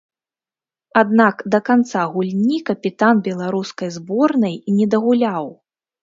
[1.01, 5.45] Аднак да канца гульні капітан беларускай зборнай не дагуляў.